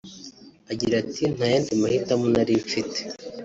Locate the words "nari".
2.33-2.53